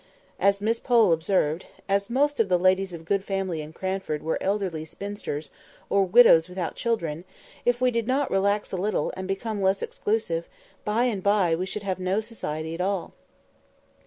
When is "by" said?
10.83-11.03, 11.21-11.53